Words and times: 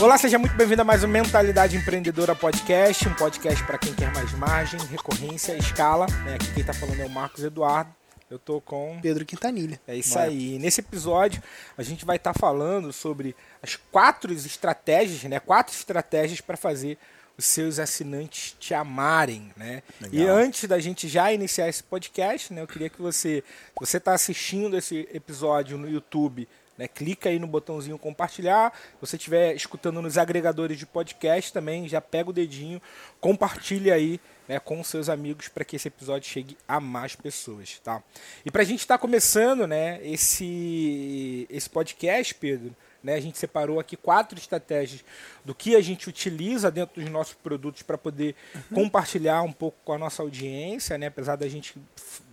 Olá, 0.00 0.16
seja 0.16 0.38
muito 0.38 0.54
bem-vindo 0.54 0.80
a 0.80 0.84
mais 0.84 1.04
um 1.04 1.08
Mentalidade 1.08 1.76
Empreendedora 1.76 2.34
Podcast, 2.34 3.06
um 3.06 3.12
podcast 3.12 3.62
para 3.66 3.76
quem 3.76 3.94
quer 3.94 4.10
mais 4.14 4.32
margem, 4.32 4.80
recorrência, 4.86 5.52
escala. 5.58 6.06
Né? 6.24 6.36
Aqui 6.36 6.54
quem 6.54 6.62
está 6.62 6.72
falando 6.72 7.00
é 7.00 7.04
o 7.04 7.10
Marcos 7.10 7.44
Eduardo. 7.44 7.94
Eu 8.30 8.38
tô 8.38 8.62
com 8.62 8.98
Pedro 9.02 9.26
Quintanilha. 9.26 9.78
É 9.86 9.94
isso 9.94 10.14
Bora. 10.14 10.30
aí. 10.30 10.58
Nesse 10.58 10.80
episódio 10.80 11.42
a 11.76 11.82
gente 11.82 12.06
vai 12.06 12.16
estar 12.16 12.32
tá 12.32 12.38
falando 12.40 12.94
sobre 12.94 13.36
as 13.62 13.76
quatro 13.76 14.32
estratégias, 14.32 15.22
né? 15.24 15.38
Quatro 15.38 15.74
estratégias 15.74 16.40
para 16.40 16.56
fazer 16.56 16.96
os 17.36 17.44
seus 17.44 17.78
assinantes 17.78 18.56
te 18.58 18.72
amarem, 18.72 19.52
né? 19.54 19.82
Legal. 20.00 20.14
E 20.14 20.26
antes 20.26 20.66
da 20.66 20.78
gente 20.78 21.08
já 21.08 21.30
iniciar 21.30 21.68
esse 21.68 21.82
podcast, 21.82 22.54
né, 22.54 22.62
eu 22.62 22.66
queria 22.66 22.88
que 22.88 23.02
você, 23.02 23.44
você 23.78 23.98
está 23.98 24.14
assistindo 24.14 24.78
esse 24.78 25.06
episódio 25.12 25.76
no 25.76 25.88
YouTube, 25.88 26.48
né, 26.80 26.88
clica 26.88 27.28
aí 27.28 27.38
no 27.38 27.46
botãozinho 27.46 27.98
compartilhar. 27.98 28.72
Se 28.72 29.00
você 29.02 29.16
estiver 29.16 29.54
escutando 29.54 30.00
nos 30.00 30.16
agregadores 30.16 30.78
de 30.78 30.86
podcast 30.86 31.52
também, 31.52 31.86
já 31.86 32.00
pega 32.00 32.30
o 32.30 32.32
dedinho, 32.32 32.80
compartilha 33.20 33.92
aí 33.92 34.18
né, 34.48 34.58
com 34.58 34.82
seus 34.82 35.10
amigos 35.10 35.46
para 35.46 35.62
que 35.62 35.76
esse 35.76 35.88
episódio 35.88 36.26
chegue 36.26 36.56
a 36.66 36.80
mais 36.80 37.14
pessoas, 37.14 37.78
tá? 37.84 38.02
E 38.46 38.50
para 38.50 38.62
a 38.62 38.64
gente 38.64 38.80
estar 38.80 38.96
tá 38.96 38.98
começando, 38.98 39.66
né, 39.66 40.00
esse 40.02 41.46
esse 41.50 41.68
podcast, 41.68 42.34
Pedro, 42.34 42.74
né, 43.02 43.14
a 43.14 43.20
gente 43.20 43.38
separou 43.38 43.80
aqui 43.80 43.96
quatro 43.96 44.38
estratégias 44.38 45.04
do 45.44 45.54
que 45.54 45.74
a 45.74 45.80
gente 45.80 46.08
utiliza 46.08 46.70
dentro 46.70 47.00
dos 47.00 47.10
nossos 47.10 47.34
produtos 47.34 47.82
para 47.82 47.96
poder 47.96 48.34
uhum. 48.54 48.82
compartilhar 48.82 49.42
um 49.42 49.52
pouco 49.52 49.78
com 49.84 49.92
a 49.92 49.98
nossa 49.98 50.22
audiência, 50.22 50.98
né, 50.98 51.06
apesar 51.06 51.36
da 51.36 51.48
gente 51.48 51.74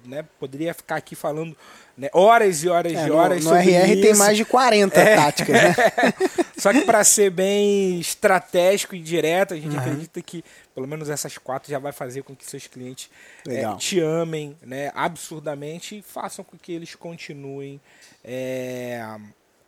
né, 0.05 0.25
poderia 0.39 0.73
ficar 0.73 0.95
aqui 0.95 1.15
falando 1.15 1.55
né, 1.97 2.09
horas 2.13 2.63
e 2.63 2.69
horas 2.69 2.93
é, 2.93 3.07
e 3.07 3.11
horas 3.11 3.43
no, 3.43 3.51
no 3.51 3.57
RR 3.57 3.91
isso. 3.91 4.01
tem 4.01 4.15
mais 4.15 4.37
de 4.37 4.45
40 4.45 4.99
é. 4.99 5.15
táticas, 5.15 5.55
né? 5.55 5.75
Só 6.57 6.71
que 6.71 6.81
para 6.81 7.03
ser 7.03 7.29
bem 7.29 7.99
estratégico 7.99 8.95
e 8.95 8.99
direto, 8.99 9.53
a 9.53 9.57
gente 9.57 9.75
uhum. 9.75 9.79
acredita 9.79 10.21
que 10.21 10.43
pelo 10.73 10.87
menos 10.87 11.09
essas 11.09 11.37
quatro 11.37 11.69
já 11.69 11.79
vai 11.79 11.91
fazer 11.91 12.23
com 12.23 12.35
que 12.35 12.45
seus 12.45 12.67
clientes 12.67 13.09
é, 13.47 13.73
te 13.75 13.99
amem 13.99 14.55
né, 14.61 14.91
absurdamente 14.95 15.97
e 15.97 16.01
façam 16.01 16.43
com 16.45 16.57
que 16.57 16.71
eles 16.71 16.95
continuem 16.95 17.81
é, 18.23 19.03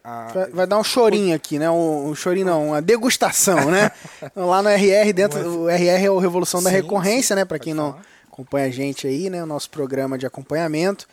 a... 0.10 0.48
Vai, 0.52 0.66
dar 0.66 0.80
um 0.80 0.84
chorinho 0.84 1.36
aqui, 1.36 1.60
né? 1.60 1.70
Um, 1.70 2.10
um, 2.10 2.16
chorinho 2.16 2.48
não, 2.48 2.68
uma 2.70 2.82
degustação, 2.82 3.70
né? 3.70 3.92
Lá 4.36 4.64
no 4.64 4.70
RR, 4.70 5.14
dentro, 5.14 5.64
o 5.64 5.70
RR 5.70 6.06
é 6.06 6.10
o 6.10 6.18
Revolução 6.18 6.60
sim, 6.60 6.64
da 6.64 6.72
Recorrência, 6.72 7.36
sim, 7.36 7.40
né? 7.40 7.46
Para 7.46 7.60
quem 7.60 7.76
não 7.76 7.96
acompanha 8.32 8.66
a 8.66 8.72
gente 8.72 9.06
aí, 9.06 9.30
né? 9.30 9.44
O 9.44 9.46
nosso 9.46 9.70
programa 9.70 10.18
de 10.18 10.26
acompanhamento. 10.26 11.08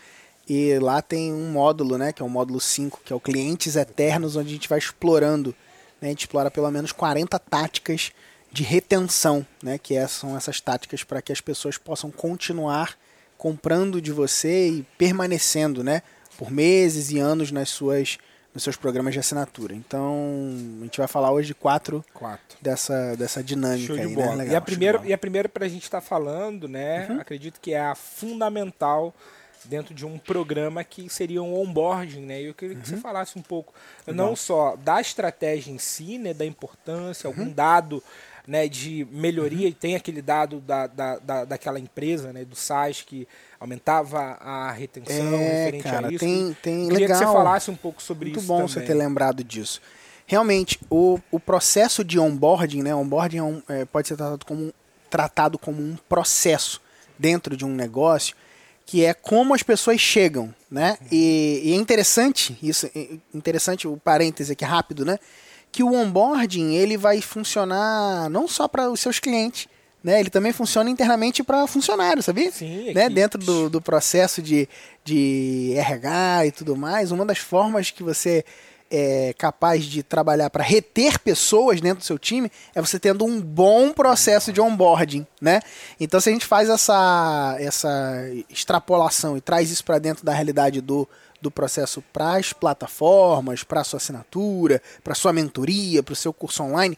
E 0.48 0.78
lá 0.78 1.02
tem 1.02 1.32
um 1.32 1.50
módulo, 1.50 1.98
né? 1.98 2.10
Que 2.12 2.22
é 2.22 2.24
o 2.24 2.28
módulo 2.28 2.58
5, 2.58 3.00
que 3.04 3.12
é 3.12 3.16
o 3.16 3.20
Clientes 3.20 3.76
Eternos, 3.76 4.34
onde 4.34 4.48
a 4.48 4.52
gente 4.52 4.68
vai 4.68 4.78
explorando, 4.78 5.54
né? 6.00 6.08
A 6.08 6.10
gente 6.10 6.20
explora 6.20 6.50
pelo 6.50 6.70
menos 6.70 6.90
40 6.90 7.38
táticas 7.38 8.12
de 8.50 8.62
retenção, 8.62 9.46
né? 9.62 9.76
Que 9.76 9.96
é, 9.96 10.08
são 10.08 10.36
essas 10.36 10.58
táticas 10.58 11.04
para 11.04 11.20
que 11.20 11.32
as 11.32 11.40
pessoas 11.42 11.76
possam 11.76 12.10
continuar 12.10 12.96
comprando 13.36 14.00
de 14.00 14.10
você 14.10 14.68
e 14.68 14.86
permanecendo, 14.96 15.84
né? 15.84 16.02
Por 16.38 16.50
meses 16.50 17.10
e 17.10 17.18
anos 17.18 17.52
nas 17.52 17.68
suas 17.68 18.18
nos 18.56 18.62
seus 18.62 18.76
programas 18.76 19.12
de 19.12 19.20
assinatura. 19.20 19.74
Então, 19.74 20.16
a 20.80 20.84
gente 20.84 20.96
vai 20.96 21.06
falar 21.06 21.30
hoje 21.30 21.48
de 21.48 21.54
quatro, 21.54 22.02
quatro. 22.14 22.56
Dessa, 22.58 23.14
dessa 23.14 23.44
dinâmica 23.44 23.92
de 23.92 24.00
aí. 24.00 24.16
Né? 24.16 24.34
Legal, 24.34 24.46
e 24.46 24.56
a 24.56 24.60
primeira, 24.62 25.02
e 25.04 25.12
a 25.12 25.18
primeira 25.18 25.46
para 25.46 25.66
a 25.66 25.68
gente 25.68 25.82
estar 25.82 26.00
tá 26.00 26.06
falando, 26.06 26.66
né? 26.66 27.06
Uhum. 27.10 27.20
Acredito 27.20 27.60
que 27.60 27.74
é 27.74 27.80
a 27.80 27.94
fundamental 27.94 29.14
dentro 29.66 29.92
de 29.94 30.06
um 30.06 30.16
programa 30.16 30.82
que 30.82 31.06
seria 31.10 31.42
um 31.42 31.54
onboarding, 31.54 32.22
né? 32.22 32.40
Eu 32.40 32.54
queria 32.54 32.76
que 32.76 32.80
uhum. 32.80 32.96
você 32.96 33.02
falasse 33.02 33.38
um 33.38 33.42
pouco, 33.42 33.74
Legal. 34.06 34.26
não 34.26 34.34
só 34.34 34.74
da 34.76 35.02
estratégia 35.02 35.70
em 35.70 35.78
si, 35.78 36.16
né? 36.16 36.32
Da 36.32 36.46
importância, 36.46 37.28
uhum. 37.28 37.36
algum 37.36 37.52
dado 37.52 38.02
né, 38.46 38.68
de 38.68 39.06
melhoria, 39.10 39.68
uhum. 39.68 39.74
tem 39.74 39.96
aquele 39.96 40.22
dado 40.22 40.60
da, 40.60 40.86
da, 40.86 41.18
da, 41.18 41.44
daquela 41.44 41.78
empresa, 41.78 42.32
né, 42.32 42.44
do 42.44 42.56
SaaS, 42.56 43.02
que 43.02 43.28
aumentava 43.58 44.18
a 44.40 44.70
retenção 44.72 45.14
é, 45.34 45.64
referente 45.64 45.84
cara, 45.84 46.08
a 46.08 46.10
isso. 46.10 46.24
Tem, 46.24 46.56
tem 46.62 46.88
Queria 46.88 46.98
legal. 47.06 47.18
que 47.18 47.26
você 47.26 47.32
falasse 47.32 47.70
um 47.70 47.76
pouco 47.76 48.02
sobre 48.02 48.26
Muito 48.26 48.38
isso 48.38 48.48
bom 48.48 48.66
também. 48.66 48.68
você 48.68 48.80
ter 48.80 48.94
lembrado 48.94 49.42
disso. 49.42 49.80
Realmente, 50.26 50.78
o, 50.90 51.18
o 51.30 51.38
processo 51.38 52.04
de 52.04 52.18
onboarding, 52.18 52.82
né, 52.82 52.94
onboarding 52.94 53.38
é 53.38 53.42
um, 53.42 53.62
é, 53.68 53.84
pode 53.84 54.08
ser 54.08 54.16
tratado 54.16 54.44
como, 54.44 54.74
tratado 55.08 55.58
como 55.58 55.80
um 55.80 55.96
processo 56.08 56.80
dentro 57.18 57.56
de 57.56 57.64
um 57.64 57.74
negócio, 57.74 58.34
que 58.84 59.04
é 59.04 59.14
como 59.14 59.54
as 59.54 59.62
pessoas 59.62 60.00
chegam, 60.00 60.54
né? 60.70 60.98
E, 61.10 61.62
e 61.64 61.72
é 61.72 61.76
interessante, 61.76 62.58
isso, 62.62 62.86
é 62.94 63.18
interessante 63.34 63.86
o 63.88 63.96
parêntese 63.96 64.52
aqui 64.52 64.64
rápido, 64.64 65.04
né? 65.04 65.18
que 65.76 65.82
o 65.82 65.92
onboarding 65.92 66.74
ele 66.74 66.96
vai 66.96 67.20
funcionar 67.20 68.30
não 68.30 68.48
só 68.48 68.66
para 68.66 68.90
os 68.90 68.98
seus 68.98 69.20
clientes, 69.20 69.68
né? 70.06 70.20
Ele 70.20 70.30
também 70.30 70.52
funciona 70.52 70.88
internamente 70.88 71.42
para 71.42 71.66
funcionários, 71.66 72.26
sabia? 72.26 72.52
Sim, 72.52 72.92
né? 72.94 73.10
Dentro 73.10 73.40
do, 73.40 73.68
do 73.68 73.82
processo 73.82 74.40
de, 74.40 74.68
de 75.04 75.74
RH 75.76 76.46
e 76.46 76.52
tudo 76.52 76.76
mais, 76.76 77.10
uma 77.10 77.26
das 77.26 77.38
formas 77.38 77.90
que 77.90 78.04
você 78.04 78.44
é 78.88 79.34
capaz 79.36 79.84
de 79.84 80.04
trabalhar 80.04 80.48
para 80.48 80.62
reter 80.62 81.18
pessoas 81.18 81.80
dentro 81.80 81.98
do 81.98 82.04
seu 82.04 82.20
time 82.20 82.48
é 82.72 82.80
você 82.80 83.00
tendo 83.00 83.24
um 83.24 83.42
bom 83.42 83.92
processo 83.92 84.52
de 84.52 84.60
onboarding, 84.60 85.26
né? 85.40 85.60
Então 85.98 86.20
se 86.20 86.28
a 86.28 86.32
gente 86.32 86.46
faz 86.46 86.68
essa 86.68 87.56
essa 87.58 88.30
extrapolação 88.48 89.36
e 89.36 89.40
traz 89.40 89.72
isso 89.72 89.84
para 89.84 89.98
dentro 89.98 90.24
da 90.24 90.32
realidade 90.32 90.80
do 90.80 91.08
do 91.42 91.50
processo 91.50 92.00
para 92.12 92.36
as 92.36 92.52
plataformas, 92.52 93.64
para 93.64 93.80
a 93.80 93.84
sua 93.84 93.96
assinatura, 93.96 94.80
para 95.02 95.12
a 95.12 95.16
sua 95.16 95.32
mentoria, 95.32 96.00
para 96.00 96.12
o 96.12 96.16
seu 96.16 96.32
curso 96.32 96.62
online, 96.62 96.96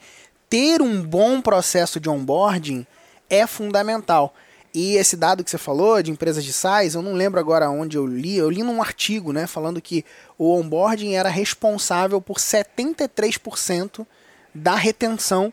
ter 0.48 0.82
um 0.82 1.02
bom 1.02 1.40
processo 1.40 1.98
de 1.98 2.08
onboarding 2.10 2.86
é 3.28 3.46
fundamental. 3.46 4.34
E 4.74 4.96
esse 4.96 5.16
dado 5.16 5.42
que 5.42 5.50
você 5.50 5.58
falou 5.58 6.02
de 6.02 6.10
empresas 6.10 6.44
de 6.44 6.52
SaaS, 6.52 6.94
eu 6.94 7.02
não 7.02 7.14
lembro 7.14 7.40
agora 7.40 7.70
onde 7.70 7.96
eu 7.96 8.06
li, 8.06 8.36
eu 8.36 8.50
li 8.50 8.62
num 8.62 8.82
artigo, 8.82 9.32
né, 9.32 9.46
falando 9.46 9.80
que 9.80 10.04
o 10.36 10.54
onboarding 10.54 11.14
era 11.14 11.28
responsável 11.28 12.20
por 12.20 12.36
73% 12.36 14.06
da 14.54 14.74
retenção 14.74 15.52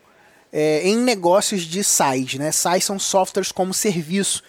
é, 0.52 0.86
em 0.86 0.96
negócios 0.96 1.62
de 1.62 1.82
SaaS, 1.82 2.34
né? 2.34 2.52
SaaS 2.52 2.84
são 2.84 2.98
softwares 2.98 3.52
como 3.52 3.74
serviço. 3.74 4.42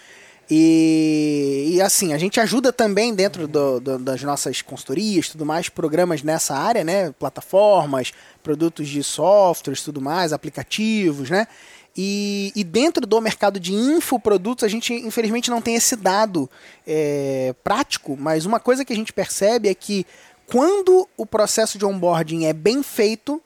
E, 0.49 1.73
e, 1.73 1.81
assim, 1.81 2.13
a 2.13 2.17
gente 2.17 2.39
ajuda 2.39 2.71
também 2.71 3.13
dentro 3.13 3.47
do, 3.47 3.81
do, 3.81 3.99
das 3.99 4.23
nossas 4.23 4.61
consultorias, 4.61 5.27
tudo 5.27 5.45
mais, 5.45 5.67
programas 5.67 6.23
nessa 6.23 6.55
área, 6.55 6.85
né? 6.85 7.11
Plataformas, 7.19 8.13
produtos 8.41 8.87
de 8.87 9.03
softwares, 9.03 9.81
tudo 9.81 9.99
mais, 9.99 10.31
aplicativos, 10.31 11.29
né? 11.29 11.47
E, 11.97 12.51
e 12.55 12.63
dentro 12.63 13.07
do 13.07 13.19
mercado 13.19 13.59
de 13.59 13.73
infoprodutos, 13.73 14.63
a 14.63 14.67
gente 14.67 14.93
infelizmente 14.93 15.49
não 15.49 15.61
tem 15.61 15.75
esse 15.75 15.95
dado 15.95 16.47
é, 16.85 17.55
prático, 17.63 18.15
mas 18.15 18.45
uma 18.45 18.59
coisa 18.59 18.85
que 18.85 18.93
a 18.93 18.95
gente 18.95 19.11
percebe 19.11 19.67
é 19.67 19.73
que 19.73 20.05
quando 20.45 21.09
o 21.17 21.25
processo 21.25 21.77
de 21.77 21.85
onboarding 21.85 22.45
é 22.45 22.53
bem 22.53 22.83
feito, 22.83 23.41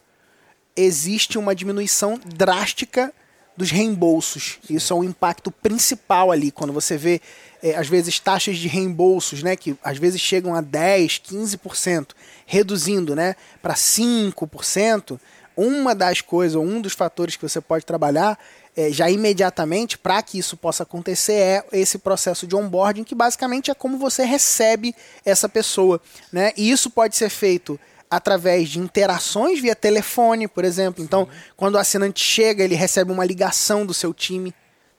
existe 0.75 1.37
uma 1.37 1.55
diminuição 1.55 2.19
drástica 2.25 3.13
dos 3.55 3.71
reembolsos. 3.71 4.59
Sim. 4.65 4.75
Isso 4.75 4.93
é 4.93 4.95
o 4.95 5.03
impacto 5.03 5.49
principal 5.49 6.31
ali, 6.31 6.51
quando 6.51 6.73
você 6.73 6.97
vê, 6.97 7.21
é, 7.63 7.75
às 7.75 7.87
vezes, 7.87 8.19
taxas 8.19 8.57
de 8.57 8.67
reembolsos, 8.67 9.43
né, 9.43 9.55
que 9.55 9.75
às 9.83 9.97
vezes 9.97 10.19
chegam 10.19 10.53
a 10.53 10.61
10%, 10.61 11.21
15%, 11.21 12.09
reduzindo 12.45 13.15
né, 13.15 13.35
para 13.61 13.73
5%. 13.73 15.19
Uma 15.61 15.93
das 15.93 16.21
coisas, 16.21 16.55
ou 16.55 16.63
um 16.63 16.81
dos 16.81 16.93
fatores 16.93 17.35
que 17.35 17.47
você 17.47 17.61
pode 17.61 17.85
trabalhar 17.85 18.39
é, 18.75 18.89
já 18.89 19.09
imediatamente 19.09 19.97
para 19.97 20.21
que 20.21 20.39
isso 20.39 20.55
possa 20.57 20.83
acontecer 20.83 21.33
é 21.33 21.63
esse 21.73 21.97
processo 21.97 22.47
de 22.47 22.55
onboarding, 22.55 23.03
que 23.03 23.13
basicamente 23.13 23.69
é 23.69 23.73
como 23.75 23.97
você 23.97 24.23
recebe 24.23 24.95
essa 25.25 25.47
pessoa. 25.49 26.01
Né? 26.31 26.51
E 26.57 26.71
isso 26.71 26.89
pode 26.89 27.15
ser 27.15 27.29
feito 27.29 27.79
através 28.09 28.69
de 28.69 28.79
interações 28.79 29.61
via 29.61 29.75
telefone, 29.75 30.47
por 30.47 30.65
exemplo. 30.65 31.03
Então, 31.03 31.27
quando 31.55 31.75
o 31.75 31.77
assinante 31.77 32.23
chega, 32.23 32.63
ele 32.63 32.75
recebe 32.75 33.11
uma 33.11 33.23
ligação 33.23 33.85
do 33.85 33.93
seu 33.93 34.13
time, 34.13 34.53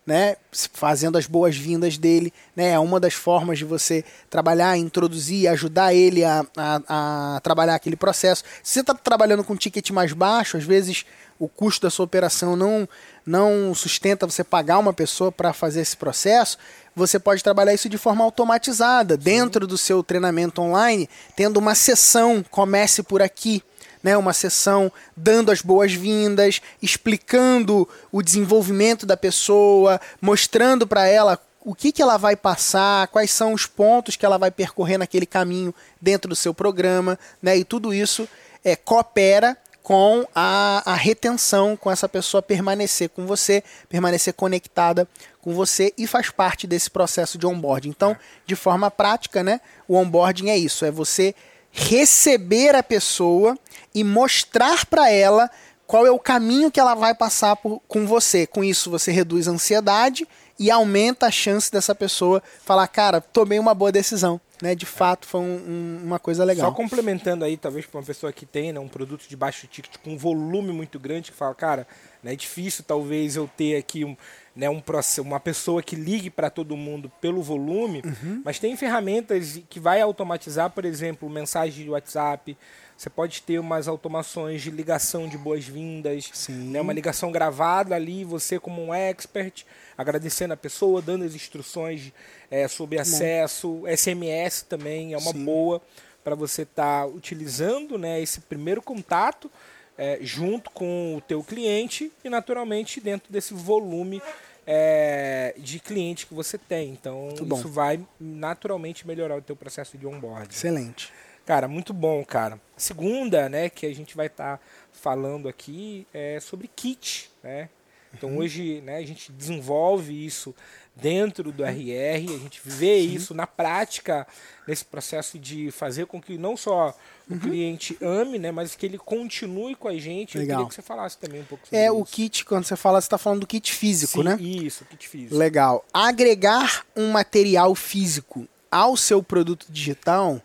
né, 0.07 0.37
fazendo 0.73 1.17
as 1.17 1.27
boas-vindas 1.27 1.97
dele, 1.97 2.33
né, 2.57 2.71
é 2.71 2.79
uma 2.79 2.99
das 2.99 3.15
formas 3.15 3.59
de 3.59 3.65
você 3.65 4.05
trabalhar, 4.29 4.77
introduzir, 4.77 5.49
ajudar 5.49 5.95
ele 5.95 6.25
a, 6.25 6.45
a, 6.57 7.37
a 7.37 7.41
trabalhar 7.41 7.77
aquele 7.77 7.97
processo. 7.97 8.43
Se 8.63 8.75
você 8.75 8.81
está 8.81 8.95
trabalhando 8.95 9.45
com 9.45 9.53
um 9.53 9.57
ticket 9.57 9.91
mais 9.91 10.13
baixo, 10.13 10.57
às 10.57 10.65
vezes 10.65 11.05
o 11.39 11.49
custo 11.49 11.83
da 11.87 11.91
sua 11.91 12.05
operação 12.05 12.57
não, 12.57 12.89
não 13.27 13.75
sustenta 13.75 14.27
você 14.27 14.45
pagar 14.45 14.79
uma 14.79 14.93
pessoa 14.93 15.31
para 15.31 15.53
fazer 15.53 15.81
esse 15.81 15.97
processo, 15.97 16.59
você 16.95 17.19
pode 17.19 17.43
trabalhar 17.43 17.75
isso 17.75 17.89
de 17.89 17.99
forma 17.99 18.25
automatizada, 18.25 19.17
dentro 19.17 19.67
do 19.67 19.79
seu 19.79 20.03
treinamento 20.03 20.61
online, 20.61 21.09
tendo 21.35 21.57
uma 21.59 21.75
sessão, 21.75 22.45
comece 22.51 23.03
por 23.03 23.23
aqui. 23.23 23.63
Né, 24.03 24.17
uma 24.17 24.33
sessão 24.33 24.91
dando 25.17 25.53
as 25.53 25.63
boas-vindas, 25.63 26.61
explicando 26.83 27.89
o 28.11 28.21
desenvolvimento 28.21 29.07
da 29.07 29.17
pessoa, 29.17 30.01
mostrando 30.21 30.89
para 30.89 31.07
ela 31.07 31.39
o 31.65 31.75
que, 31.75 31.93
que 31.93 32.03
ela 32.03 32.17
vai 32.17 32.35
passar, 32.35 33.07
quais 33.09 33.31
são 33.31 33.53
os 33.53 33.67
pontos 33.67 34.17
que 34.17 34.27
ela 34.27 34.39
vai 34.39 34.51
percorrer 34.51 34.99
naquele 34.99 35.27
caminho 35.27 35.73
dentro 36.01 36.29
do 36.29 36.35
seu 36.35 36.53
programa, 36.53 37.17
né, 37.41 37.57
e 37.57 37.65
tudo 37.65 37.95
isso 37.95 38.29
é, 38.65 38.75
coopera 38.75 39.57
com 39.83 40.27
a, 40.35 40.83
a 40.93 40.95
retenção, 40.95 41.77
com 41.77 41.91
essa 41.91 42.09
pessoa 42.09 42.41
permanecer 42.41 43.09
com 43.09 43.27
você, 43.27 43.65
permanecer 43.89 44.33
conectada 44.33 45.09
com 45.41 45.53
você 45.53 45.93
e 45.99 46.07
faz 46.07 46.31
parte 46.31 46.69
desse 46.69 46.89
processo 46.89 47.37
de 47.37 47.47
onboarding. 47.47 47.89
Então, 47.89 48.17
de 48.47 48.55
forma 48.55 48.91
prática, 48.91 49.43
né, 49.43 49.61
o 49.89 49.97
onboarding 49.97 50.51
é 50.51 50.57
isso, 50.57 50.85
é 50.85 50.91
você 50.91 51.35
receber 51.73 52.75
a 52.77 52.83
pessoa 52.83 53.59
e 53.95 54.05
mostrar 54.05 54.87
para 54.87 55.11
ela 55.11 55.51
qual 55.87 56.07
é 56.07 56.11
o 56.11 56.19
caminho 56.19 56.71
que 56.71 56.79
ela 56.79 56.95
vai 56.95 57.15
passar 57.15 57.57
por, 57.57 57.81
com 57.89 58.07
você. 58.07 58.47
Com 58.47 58.63
isso, 58.63 58.91
você 58.91 59.11
reduz 59.11 59.49
a 59.49 59.51
ansiedade 59.51 60.29
e 60.59 60.71
aumenta 60.71 61.27
a 61.27 61.31
chance 61.31 61.73
dessa 61.73 61.95
pessoa 61.95 62.43
falar, 62.65 62.87
cara, 62.89 63.21
tomei 63.21 63.59
uma 63.59 63.75
boa 63.75 63.91
decisão. 63.91 64.41
Né, 64.63 64.77
de 64.77 64.87
fato, 64.87 65.27
foi 65.27 65.41
um, 65.41 65.45
um, 65.45 66.01
uma 66.05 66.21
coisa 66.21 66.45
legal. 66.45 66.71
Só 66.71 66.77
complementando 66.77 67.45
aí, 67.45 67.57
talvez 67.57 67.85
para 67.85 67.99
uma 67.99 68.07
pessoa 68.07 68.33
que 68.33 68.47
tem 68.47 68.73
né, 68.73 68.79
um 68.79 68.87
produto 68.87 69.27
de 69.29 69.37
baixo 69.37 69.67
ticket 69.67 69.97
com 70.05 70.11
um 70.11 70.17
volume 70.17 70.73
muito 70.73 71.01
grande, 71.01 71.33
que 71.33 71.37
fala, 71.37 71.53
cara, 71.53 71.85
é 72.25 72.37
difícil 72.37 72.85
talvez 72.87 73.37
eu 73.37 73.49
ter 73.57 73.77
aqui 73.77 74.05
um, 74.05 74.17
né, 74.55 74.69
um, 74.69 74.83
uma 75.19 75.41
pessoa 75.41 75.83
que 75.83 75.97
ligue 75.97 76.31
para 76.31 76.51
todo 76.51 76.77
mundo 76.77 77.11
pelo 77.21 77.43
volume, 77.43 78.03
uhum. 78.05 78.43
mas 78.45 78.59
tem 78.59 78.77
ferramentas 78.77 79.61
que 79.69 79.81
vai 79.81 80.01
automatizar, 80.01 80.71
por 80.71 80.85
exemplo, 80.85 81.29
mensagem 81.29 81.85
de 81.85 81.91
WhatsApp, 81.91 82.57
você 82.97 83.11
pode 83.11 83.43
ter 83.43 83.59
umas 83.59 83.89
automações 83.89 84.63
de 84.63 84.71
ligação 84.71 85.27
de 85.27 85.37
boas-vindas, 85.37 86.49
né? 86.49 86.81
uma 86.81 86.93
ligação 86.93 87.33
gravada 87.33 87.97
ali, 87.97 88.23
você 88.23 88.61
como 88.61 88.81
um 88.81 88.95
expert, 88.95 89.65
agradecendo 89.99 90.55
a 90.55 90.57
pessoa, 90.57 91.03
dando 91.03 91.25
as 91.25 91.35
instruções 91.35 92.13
é, 92.49 92.69
sobre 92.69 93.01
acesso, 93.01 93.83
SMS 93.97 94.63
também 94.63 95.15
é 95.15 95.19
uma 95.19 95.33
Sim. 95.33 95.45
boa 95.45 95.83
para 96.23 96.37
você 96.37 96.63
estar 96.63 97.03
tá 97.03 97.07
utilizando 97.07 97.99
né, 97.99 98.21
esse 98.21 98.41
primeiro 98.43 98.81
contato 98.81 99.51
é, 99.97 100.19
junto 100.21 100.71
com 100.71 101.17
o 101.17 101.21
teu 101.21 101.43
cliente 101.43 102.13
e 102.25 102.29
naturalmente 102.29 103.01
dentro 103.01 103.33
desse 103.33 103.55
volume 103.55 104.23
é, 104.67 105.55
de 105.59 105.79
cliente 105.81 106.27
que 106.27 106.35
você 106.35 106.57
tem. 106.57 106.91
Então 106.91 107.29
isso 107.57 107.69
vai 107.69 108.01
naturalmente 108.21 109.07
melhorar 109.07 109.37
o 109.37 109.43
teu 109.43 109.57
processo 109.57 109.99
de 109.99 110.07
onboarding. 110.07 110.51
Excelente. 110.51 111.13
Cara, 111.45 111.67
muito 111.67 111.93
bom, 111.93 112.25
cara. 112.25 112.61
A 112.77 112.81
segunda, 112.81 113.49
né, 113.49 113.69
que 113.69 113.85
a 113.85 113.95
gente 113.95 114.17
vai 114.17 114.27
estar 114.27 114.59
tá 114.59 114.65
falando 114.93 115.49
aqui 115.49 116.07
é 116.15 116.39
sobre 116.41 116.69
kit, 116.69 117.31
né? 117.43 117.69
Então 118.15 118.37
hoje, 118.39 118.81
né, 118.83 118.97
a 118.97 119.07
gente 119.07 119.33
desenvolve 119.33 120.25
isso 120.25 120.55
dentro 120.95 121.51
do 121.51 121.65
RR, 121.65 122.35
a 122.35 122.39
gente 122.39 122.61
vê 122.63 123.01
Sim. 123.01 123.15
isso 123.15 123.35
na 123.35 123.47
prática 123.47 124.27
nesse 124.69 124.85
processo 124.85 125.39
de 125.39 125.71
fazer 125.71 126.07
com 126.07 126.21
que 126.21 126.37
não 126.37 126.57
só 126.57 126.95
o 127.29 127.33
uhum. 127.33 127.41
cliente 127.41 127.97
ame, 128.01 128.39
né, 128.39 128.53
mas 128.53 128.75
que 128.75 128.85
ele 128.85 128.99
continue 128.99 129.75
com 129.75 129.89
a 129.89 129.97
gente. 129.97 130.37
Legal. 130.37 130.61
Eu 130.61 130.67
queria 130.67 130.69
que 130.69 130.75
você 130.75 130.83
falasse 130.83 131.19
também 131.19 131.41
um 131.41 131.45
pouco 131.45 131.67
sobre 131.67 131.79
é, 131.79 131.87
isso. 131.87 131.97
É, 131.97 131.99
o 131.99 132.05
kit, 132.05 132.45
quando 132.45 132.65
você 132.65 132.77
fala, 132.77 133.01
você 133.01 133.07
está 133.07 133.19
falando 133.19 133.41
do 133.41 133.47
kit 133.47 133.73
físico, 133.73 134.19
Sim, 134.19 134.25
né? 134.25 134.37
Isso, 134.39 134.85
kit 134.85 135.09
físico. 135.09 135.35
Legal. 135.35 135.85
Agregar 135.93 136.85
um 136.95 137.11
material 137.11 137.75
físico 137.75 138.47
ao 138.71 138.97
seu 138.97 139.23
produto 139.23 139.67
digital 139.71 140.41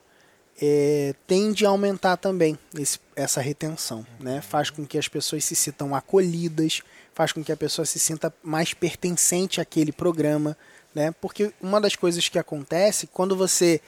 é, 0.61 1.13
tende 1.25 1.65
a 1.65 1.69
aumentar 1.69 2.17
também 2.17 2.57
esse, 2.77 2.99
essa 3.15 3.41
retenção. 3.41 4.05
Né? 4.19 4.41
Faz 4.41 4.69
com 4.69 4.85
que 4.85 4.97
as 4.97 5.07
pessoas 5.07 5.43
se 5.43 5.55
sintam 5.55 5.95
acolhidas, 5.95 6.81
faz 7.13 7.31
com 7.31 7.43
que 7.43 7.51
a 7.51 7.57
pessoa 7.57 7.85
se 7.85 7.99
sinta 7.99 8.33
mais 8.43 8.73
pertencente 8.73 9.61
àquele 9.61 9.91
programa. 9.91 10.57
Né? 10.93 11.13
Porque 11.21 11.53
uma 11.61 11.79
das 11.79 11.95
coisas 11.95 12.27
que 12.27 12.39
acontece 12.39 13.07
quando 13.07 13.35
você 13.35 13.81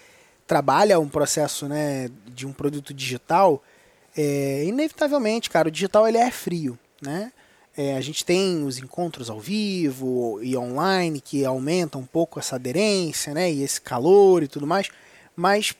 trabalha 0.45 0.99
um 0.99 1.09
processo 1.09 1.67
né, 1.67 2.09
de 2.27 2.45
um 2.47 2.53
produto 2.53 2.93
digital, 2.93 3.63
é, 4.17 4.63
inevitavelmente, 4.65 5.49
cara, 5.49 5.67
o 5.67 5.71
digital 5.71 6.07
ele 6.07 6.17
é 6.17 6.31
frio. 6.31 6.77
Né? 7.01 7.31
É, 7.75 7.95
a 7.95 8.01
gente 8.01 8.25
tem 8.25 8.63
os 8.63 8.77
encontros 8.77 9.29
ao 9.29 9.39
vivo 9.39 10.39
e 10.43 10.57
online 10.57 11.21
que 11.21 11.45
aumentam 11.45 12.01
um 12.01 12.05
pouco 12.05 12.39
essa 12.39 12.57
aderência 12.57 13.33
né, 13.33 13.51
e 13.51 13.63
esse 13.63 13.79
calor 13.79 14.43
e 14.43 14.47
tudo 14.47 14.67
mais, 14.67 14.89
mas 15.35 15.73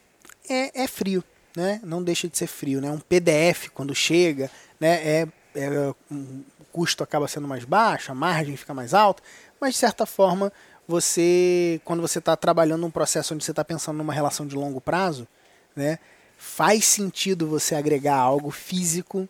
é, 0.50 0.84
é 0.84 0.88
frio, 0.88 1.24
né? 1.56 1.80
Não 1.84 2.04
deixa 2.04 2.28
de 2.28 2.38
ser 2.38 2.48
frio, 2.48 2.82
né? 2.82 2.92
Um 2.92 3.00
PDF 3.00 3.70
quando 3.74 3.94
chega, 3.94 4.50
né? 4.80 4.96
É, 4.96 5.28
é, 5.56 5.94
um, 6.12 6.44
o 6.60 6.66
custo 6.72 7.04
acaba 7.04 7.28
sendo 7.28 7.48
mais 7.48 7.64
baixo, 7.64 8.12
a 8.12 8.16
margem 8.16 8.56
fica 8.58 8.74
mais 8.74 8.94
alta, 8.94 9.24
mas 9.60 9.74
de 9.74 9.80
certa 9.80 10.06
forma 10.06 10.52
você, 10.88 11.80
quando 11.86 12.02
você 12.02 12.20
está 12.20 12.36
trabalhando 12.36 12.86
um 12.86 12.92
processo 12.92 13.34
onde 13.34 13.44
você 13.44 13.52
está 13.52 13.64
pensando 13.64 13.98
numa 13.98 14.14
relação 14.14 14.46
de 14.46 14.56
longo 14.56 14.82
prazo, 14.82 15.28
né? 15.76 16.00
Faz 16.38 16.86
sentido 16.86 17.48
você 17.48 17.76
agregar 17.76 18.16
algo 18.16 18.50
físico 18.50 19.28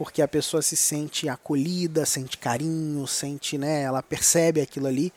porque 0.00 0.22
a 0.22 0.28
pessoa 0.28 0.62
se 0.62 0.76
sente 0.76 1.28
acolhida, 1.28 2.06
sente 2.06 2.38
carinho, 2.38 3.06
sente, 3.06 3.58
né? 3.58 3.82
Ela 3.82 4.02
percebe 4.02 4.62
aquilo 4.62 4.86
ali. 4.86 5.12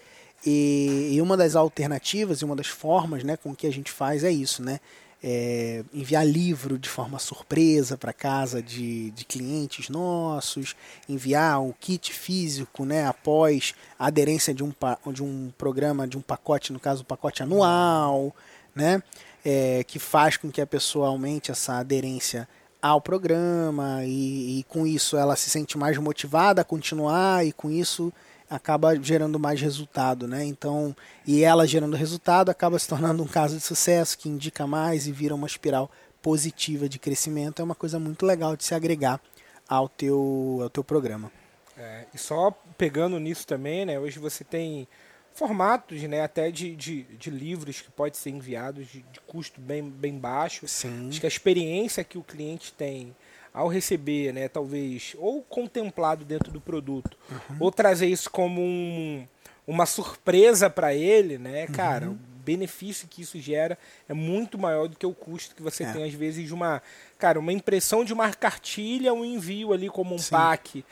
E, 0.45 1.11
e, 1.13 1.21
uma 1.21 1.37
das 1.37 1.55
alternativas 1.55 2.39
e 2.39 2.45
uma 2.45 2.53
das 2.53 2.67
formas 2.67 3.23
né, 3.23 3.37
com 3.37 3.55
que 3.55 3.65
a 3.65 3.71
gente 3.71 3.89
faz 3.89 4.25
é 4.25 4.29
isso, 4.29 4.61
né? 4.61 4.81
É, 5.23 5.85
enviar 5.93 6.27
livro 6.27 6.77
de 6.77 6.89
forma 6.89 7.17
surpresa 7.17 7.97
para 7.97 8.11
casa 8.11 8.61
de, 8.61 9.11
de 9.11 9.23
clientes 9.23 9.87
nossos, 9.87 10.75
enviar 11.07 11.61
um 11.61 11.71
kit 11.71 12.11
físico 12.11 12.83
né, 12.83 13.07
após 13.07 13.73
a 13.97 14.07
aderência 14.07 14.53
de 14.53 14.63
um, 14.63 14.73
de 15.13 15.23
um 15.23 15.51
programa, 15.57 16.05
de 16.05 16.17
um 16.17 16.21
pacote, 16.21 16.73
no 16.73 16.79
caso, 16.79 17.03
o 17.03 17.05
pacote 17.05 17.41
anual, 17.41 18.35
né, 18.75 19.01
é, 19.45 19.85
que 19.85 19.97
faz 19.97 20.35
com 20.35 20.51
que 20.51 20.59
a 20.59 20.67
pessoa 20.67 21.07
aumente 21.07 21.51
essa 21.51 21.77
aderência 21.77 22.47
ao 22.81 22.99
programa 22.99 24.03
e, 24.03 24.59
e 24.59 24.63
com 24.67 24.85
isso 24.85 25.15
ela 25.15 25.37
se 25.37 25.49
sente 25.49 25.77
mais 25.77 25.97
motivada 25.97 26.61
a 26.61 26.65
continuar 26.65 27.45
e 27.45 27.53
com 27.53 27.71
isso 27.71 28.11
acaba 28.53 28.95
gerando 28.95 29.39
mais 29.39 29.59
resultado, 29.59 30.27
né? 30.27 30.45
Então, 30.45 30.95
e 31.25 31.43
ela 31.43 31.65
gerando 31.65 31.95
resultado 31.95 32.49
acaba 32.49 32.77
se 32.77 32.87
tornando 32.87 33.23
um 33.23 33.27
caso 33.27 33.57
de 33.57 33.61
sucesso 33.61 34.17
que 34.17 34.29
indica 34.29 34.67
mais 34.67 35.07
e 35.07 35.11
vira 35.11 35.33
uma 35.33 35.47
espiral 35.47 35.89
positiva 36.21 36.87
de 36.87 36.99
crescimento. 36.99 37.61
É 37.61 37.65
uma 37.65 37.73
coisa 37.73 37.99
muito 37.99 38.25
legal 38.25 38.55
de 38.55 38.63
se 38.63 38.75
agregar 38.75 39.19
ao 39.67 39.89
teu, 39.89 40.59
ao 40.61 40.69
teu 40.69 40.83
programa. 40.83 41.31
É, 41.75 42.05
e 42.13 42.17
só 42.17 42.51
pegando 42.77 43.19
nisso 43.19 43.47
também, 43.47 43.85
né? 43.85 43.99
Hoje 43.99 44.19
você 44.19 44.43
tem 44.43 44.87
formatos, 45.33 45.99
né? 46.03 46.21
Até 46.21 46.51
de, 46.51 46.75
de, 46.75 47.03
de 47.03 47.31
livros 47.31 47.81
que 47.81 47.89
pode 47.89 48.17
ser 48.17 48.29
enviados 48.29 48.85
de, 48.87 49.01
de 49.01 49.19
custo 49.21 49.59
bem, 49.59 49.89
bem 49.89 50.19
baixo. 50.19 50.67
Sim. 50.67 51.09
Acho 51.09 51.19
que 51.19 51.25
a 51.25 51.29
experiência 51.29 52.03
que 52.03 52.19
o 52.19 52.23
cliente 52.23 52.71
tem 52.71 53.15
ao 53.53 53.67
receber, 53.67 54.33
né, 54.33 54.47
talvez, 54.47 55.15
ou 55.19 55.43
contemplado 55.43 56.25
dentro 56.25 56.51
do 56.51 56.59
produto, 56.59 57.15
uhum. 57.29 57.57
ou 57.59 57.71
trazer 57.71 58.07
isso 58.07 58.29
como 58.29 58.59
um, 58.59 59.27
uma 59.67 59.85
surpresa 59.85 60.69
para 60.69 60.93
ele, 60.93 61.37
né, 61.37 61.65
uhum. 61.65 61.71
cara, 61.71 62.09
o 62.09 62.17
benefício 62.43 63.07
que 63.07 63.21
isso 63.21 63.39
gera 63.39 63.77
é 64.09 64.13
muito 64.13 64.57
maior 64.57 64.87
do 64.87 64.97
que 64.97 65.05
o 65.05 65.13
custo 65.13 65.55
que 65.55 65.61
você 65.61 65.83
é. 65.83 65.93
tem, 65.93 66.03
às 66.03 66.13
vezes, 66.13 66.47
de 66.47 66.53
uma, 66.53 66.81
cara, 67.17 67.39
uma 67.39 67.53
impressão 67.53 68.03
de 68.03 68.11
uma 68.11 68.33
cartilha, 68.33 69.13
um 69.13 69.23
envio 69.23 69.71
ali 69.71 69.87
como 69.87 70.15
um 70.15 70.19
Sim. 70.19 70.31
pack 70.31 70.85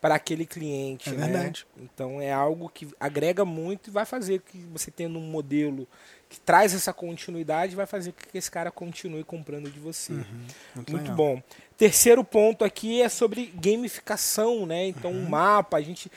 para 0.00 0.14
aquele 0.14 0.46
cliente, 0.46 1.08
é 1.08 1.12
né? 1.12 1.26
Verdade. 1.26 1.66
Então 1.76 2.20
é 2.20 2.32
algo 2.32 2.68
que 2.68 2.88
agrega 3.00 3.44
muito 3.44 3.88
e 3.88 3.90
vai 3.90 4.04
fazer 4.04 4.40
que 4.40 4.58
você 4.72 4.90
tendo 4.90 5.18
um 5.18 5.22
modelo 5.22 5.88
que 6.28 6.38
traz 6.40 6.74
essa 6.74 6.92
continuidade 6.92 7.74
vai 7.74 7.86
fazer 7.86 8.12
com 8.12 8.20
que 8.30 8.36
esse 8.36 8.50
cara 8.50 8.70
continue 8.70 9.24
comprando 9.24 9.70
de 9.70 9.80
você. 9.80 10.12
Uhum, 10.12 10.24
muito, 10.74 10.92
muito 10.92 11.12
bom. 11.12 11.42
Terceiro 11.76 12.22
ponto 12.22 12.64
aqui 12.64 13.00
é 13.00 13.08
sobre 13.08 13.52
gamificação, 13.54 14.66
né? 14.66 14.88
Então 14.88 15.10
uhum. 15.10 15.24
o 15.24 15.30
mapa, 15.30 15.78
a 15.78 15.80
gente 15.80 16.10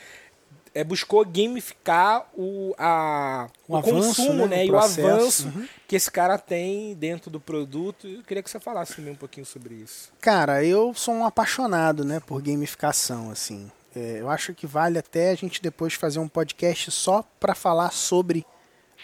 é, 0.74 0.82
buscou 0.82 1.24
gamificar 1.24 2.26
o, 2.34 2.74
a, 2.78 3.48
o, 3.68 3.74
o 3.74 3.76
avanço, 3.76 3.94
consumo 3.94 4.46
né? 4.46 4.56
né? 4.56 4.66
e 4.66 4.70
o 4.70 4.78
avanço 4.78 5.48
uhum. 5.48 5.68
que 5.86 5.96
esse 5.96 6.10
cara 6.10 6.38
tem 6.38 6.94
dentro 6.94 7.30
do 7.30 7.40
produto. 7.40 8.06
Eu 8.06 8.22
queria 8.22 8.42
que 8.42 8.50
você 8.50 8.60
falasse 8.60 8.96
também 8.96 9.12
um 9.12 9.16
pouquinho 9.16 9.46
sobre 9.46 9.74
isso. 9.74 10.12
Cara, 10.20 10.64
eu 10.64 10.92
sou 10.94 11.14
um 11.14 11.24
apaixonado 11.24 12.04
né, 12.04 12.20
por 12.20 12.42
gamificação. 12.42 13.30
assim. 13.30 13.70
É, 13.94 14.20
eu 14.20 14.30
acho 14.30 14.54
que 14.54 14.66
vale 14.66 14.98
até 14.98 15.30
a 15.30 15.34
gente 15.34 15.60
depois 15.62 15.94
fazer 15.94 16.18
um 16.18 16.28
podcast 16.28 16.90
só 16.90 17.22
para 17.38 17.54
falar 17.54 17.92
sobre 17.92 18.46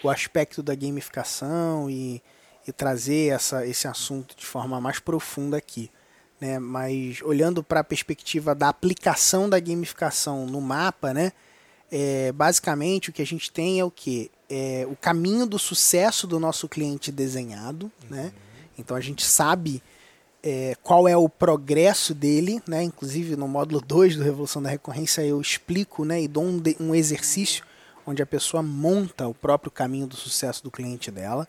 o 0.03 0.09
aspecto 0.09 0.63
da 0.63 0.75
gamificação 0.75 1.89
e, 1.89 2.21
e 2.67 2.71
trazer 2.71 3.33
essa, 3.33 3.65
esse 3.65 3.87
assunto 3.87 4.35
de 4.35 4.45
forma 4.45 4.79
mais 4.79 4.99
profunda 4.99 5.57
aqui. 5.57 5.91
Né? 6.39 6.57
Mas 6.59 7.21
olhando 7.21 7.63
para 7.63 7.81
a 7.81 7.83
perspectiva 7.83 8.55
da 8.55 8.69
aplicação 8.69 9.49
da 9.49 9.59
gamificação 9.59 10.45
no 10.45 10.61
mapa, 10.61 11.13
né? 11.13 11.31
É, 11.91 12.31
basicamente 12.31 13.09
o 13.09 13.13
que 13.13 13.21
a 13.21 13.25
gente 13.25 13.51
tem 13.51 13.79
é 13.79 13.83
o 13.83 13.89
que? 13.89 14.29
É 14.47 14.85
o 14.89 14.95
caminho 14.95 15.47
do 15.47 15.57
sucesso 15.57 16.27
do 16.27 16.39
nosso 16.39 16.69
cliente 16.69 17.11
desenhado. 17.11 17.91
Né? 18.09 18.21
Uhum. 18.21 18.25
Né? 18.25 18.33
Então 18.77 18.95
a 18.95 19.01
gente 19.01 19.25
sabe 19.25 19.81
é, 20.41 20.75
qual 20.81 21.07
é 21.07 21.17
o 21.17 21.27
progresso 21.27 22.13
dele. 22.13 22.61
Né? 22.67 22.83
Inclusive 22.83 23.35
no 23.35 23.47
módulo 23.47 23.81
2 23.81 24.15
do 24.15 24.23
Revolução 24.23 24.61
da 24.61 24.69
Recorrência 24.69 25.21
eu 25.23 25.41
explico 25.41 26.05
né? 26.05 26.21
e 26.21 26.27
dou 26.27 26.43
um, 26.43 26.61
um 26.79 26.95
exercício 26.95 27.65
onde 28.09 28.21
a 28.21 28.25
pessoa 28.25 28.63
monta 28.63 29.27
o 29.27 29.33
próprio 29.33 29.71
caminho 29.71 30.07
do 30.07 30.15
sucesso 30.15 30.63
do 30.63 30.71
cliente 30.71 31.11
dela. 31.11 31.47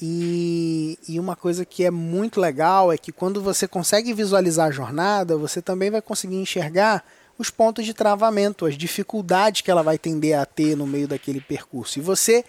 E, 0.00 0.98
e 1.06 1.20
uma 1.20 1.36
coisa 1.36 1.64
que 1.64 1.84
é 1.84 1.90
muito 1.90 2.40
legal 2.40 2.92
é 2.92 2.96
que 2.96 3.12
quando 3.12 3.42
você 3.42 3.68
consegue 3.68 4.14
visualizar 4.14 4.68
a 4.68 4.70
jornada, 4.70 5.36
você 5.36 5.60
também 5.60 5.90
vai 5.90 6.00
conseguir 6.00 6.36
enxergar 6.36 7.04
os 7.36 7.50
pontos 7.50 7.84
de 7.84 7.92
travamento, 7.92 8.66
as 8.66 8.76
dificuldades 8.76 9.60
que 9.62 9.70
ela 9.70 9.82
vai 9.82 9.98
tender 9.98 10.38
a 10.38 10.46
ter 10.46 10.76
no 10.76 10.86
meio 10.86 11.08
daquele 11.08 11.40
percurso. 11.40 11.98
E 11.98 12.02
você 12.02 12.44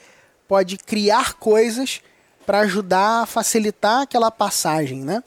pode 0.47 0.77
criar 0.77 1.33
coisas 1.33 2.01
para 2.45 2.59
ajudar 2.59 3.23
a 3.23 3.25
facilitar 3.25 4.01
aquela 4.01 4.29
passagem, 4.29 5.01
né? 5.01 5.23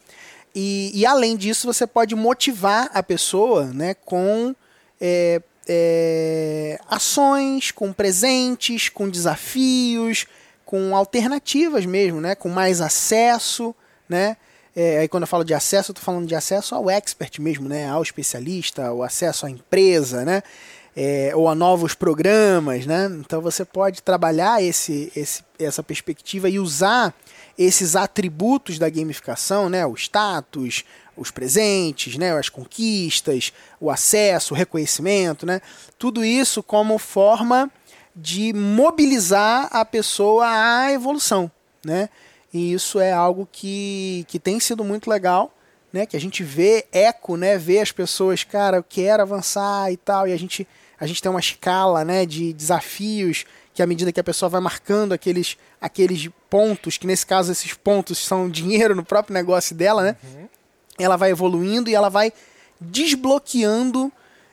E, 0.54 0.92
e, 0.94 1.04
além 1.04 1.36
disso, 1.36 1.66
você 1.66 1.86
pode 1.86 2.14
motivar 2.14 2.88
a 2.94 3.02
pessoa 3.02 3.64
né, 3.64 3.94
com 3.94 4.54
é, 5.00 5.42
é, 5.68 6.78
ações, 6.88 7.70
com 7.70 7.92
presentes, 7.92 8.88
com 8.88 9.08
desafios, 9.08 10.26
com 10.64 10.96
alternativas 10.96 11.86
mesmo, 11.86 12.20
né? 12.20 12.34
Com 12.34 12.48
mais 12.48 12.80
acesso, 12.80 13.74
né? 14.08 14.36
É, 14.76 14.98
aí 14.98 15.08
quando 15.08 15.22
eu 15.22 15.28
falo 15.28 15.44
de 15.44 15.54
acesso, 15.54 15.90
eu 15.90 15.92
estou 15.92 16.04
falando 16.04 16.26
de 16.26 16.34
acesso 16.34 16.74
ao 16.74 16.90
expert 16.90 17.40
mesmo, 17.40 17.68
né? 17.68 17.88
Ao 17.88 18.02
especialista, 18.02 18.92
o 18.92 19.02
acesso 19.02 19.46
à 19.46 19.50
empresa, 19.50 20.24
né? 20.24 20.42
É, 20.96 21.32
ou 21.34 21.48
a 21.48 21.54
novos 21.54 21.94
programas, 21.94 22.86
né? 22.86 23.08
Então 23.20 23.40
você 23.40 23.64
pode 23.64 24.02
trabalhar 24.02 24.62
esse, 24.62 25.12
esse, 25.14 25.42
essa 25.58 25.82
perspectiva 25.82 26.48
e 26.48 26.58
usar 26.58 27.14
esses 27.56 27.94
atributos 27.94 28.78
da 28.78 28.88
gamificação, 28.88 29.68
né? 29.68 29.86
O 29.86 29.94
status, 29.94 30.84
os 31.16 31.30
presentes, 31.30 32.16
né? 32.16 32.32
As 32.36 32.48
conquistas, 32.48 33.52
o 33.80 33.90
acesso, 33.90 34.54
o 34.54 34.56
reconhecimento, 34.56 35.46
né? 35.46 35.60
Tudo 35.98 36.24
isso 36.24 36.62
como 36.62 36.98
forma 36.98 37.70
de 38.14 38.52
mobilizar 38.52 39.68
a 39.70 39.84
pessoa 39.84 40.46
à 40.46 40.92
evolução, 40.92 41.50
né? 41.84 42.08
E 42.52 42.72
isso 42.72 43.00
é 43.00 43.12
algo 43.12 43.48
que, 43.50 44.24
que 44.28 44.38
tem 44.38 44.60
sido 44.60 44.84
muito 44.84 45.10
legal, 45.10 45.52
né? 45.92 46.06
Que 46.06 46.16
a 46.16 46.20
gente 46.20 46.42
vê 46.42 46.86
eco, 46.92 47.36
né? 47.36 47.58
Vê 47.58 47.80
as 47.80 47.90
pessoas, 47.90 48.44
cara, 48.44 48.76
eu 48.76 48.84
quero 48.84 49.22
avançar 49.22 49.90
e 49.92 49.96
tal, 49.96 50.28
e 50.28 50.32
a 50.32 50.36
gente 50.36 50.66
a 50.98 51.06
gente 51.06 51.20
tem 51.20 51.28
uma 51.28 51.40
escala, 51.40 52.04
né, 52.04 52.24
de 52.24 52.52
desafios 52.52 53.44
que 53.74 53.82
à 53.82 53.86
medida 53.86 54.12
que 54.12 54.20
a 54.20 54.24
pessoa 54.24 54.48
vai 54.48 54.60
marcando 54.60 55.12
aqueles 55.12 55.58
aqueles 55.80 56.30
pontos, 56.48 56.96
que 56.96 57.06
nesse 57.06 57.26
caso 57.26 57.50
esses 57.50 57.74
pontos 57.74 58.18
são 58.18 58.48
dinheiro 58.48 58.94
no 58.94 59.04
próprio 59.04 59.34
negócio 59.34 59.74
dela, 59.74 60.02
né? 60.02 60.16
Uhum. 60.22 60.48
Ela 60.98 61.16
vai 61.16 61.30
evoluindo 61.30 61.90
e 61.90 61.94
ela 61.94 62.08
vai 62.08 62.32
desbloqueando 62.80 64.12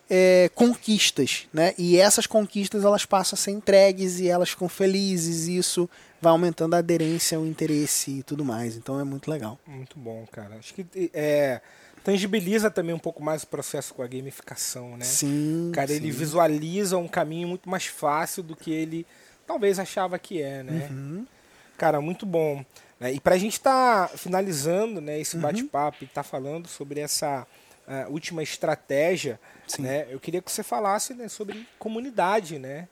é, 0.09 0.49
conquistas, 0.53 1.47
né? 1.53 1.73
E 1.77 1.97
essas 1.97 2.27
conquistas 2.27 2.83
elas 2.83 3.05
passam 3.05 3.37
a 3.37 3.39
ser 3.39 3.51
entregues 3.51 4.19
e 4.19 4.27
elas 4.27 4.49
ficam 4.49 4.67
felizes 4.67 5.47
e 5.47 5.57
isso 5.57 5.89
vai 6.21 6.31
aumentando 6.31 6.73
a 6.73 6.79
aderência, 6.79 7.39
o 7.39 7.47
interesse 7.47 8.19
e 8.19 8.23
tudo 8.23 8.43
mais. 8.43 8.75
Então 8.75 8.99
é 8.99 9.03
muito 9.03 9.31
legal. 9.31 9.57
Muito 9.65 9.97
bom, 9.97 10.27
cara. 10.31 10.55
Acho 10.55 10.73
que 10.73 10.85
é, 11.13 11.61
tangibiliza 12.03 12.69
também 12.69 12.93
um 12.93 12.99
pouco 12.99 13.23
mais 13.23 13.43
o 13.43 13.47
processo 13.47 13.93
com 13.93 14.03
a 14.03 14.07
gamificação, 14.07 14.97
né? 14.97 15.05
Sim. 15.05 15.71
Cara, 15.73 15.87
sim. 15.87 15.95
ele 15.95 16.11
visualiza 16.11 16.97
um 16.97 17.07
caminho 17.07 17.47
muito 17.47 17.69
mais 17.69 17.85
fácil 17.85 18.43
do 18.43 18.55
que 18.55 18.71
ele 18.71 19.05
talvez 19.47 19.79
achava 19.79 20.19
que 20.19 20.41
é, 20.41 20.61
né? 20.61 20.89
Uhum. 20.91 21.25
Cara, 21.77 22.01
muito 22.01 22.25
bom. 22.25 22.63
Né? 23.01 23.13
E 23.13 23.19
pra 23.19 23.35
gente 23.35 23.53
estar 23.53 24.09
tá 24.09 24.15
finalizando 24.15 25.01
né, 25.01 25.19
esse 25.19 25.35
uhum. 25.35 25.41
bate-papo 25.41 25.97
e 26.01 26.05
estar 26.05 26.21
tá 26.21 26.23
falando 26.23 26.67
sobre 26.67 26.99
essa 26.99 27.47
uh, 27.87 28.11
última 28.11 28.43
estratégia, 28.43 29.39
Sim. 29.67 29.81
né? 29.81 30.07
Eu 30.07 30.19
queria 30.19 30.39
que 30.39 30.51
você 30.51 30.61
falasse 30.61 31.15
né, 31.15 31.27
sobre 31.27 31.67
comunidade, 31.79 32.59
né? 32.59 32.87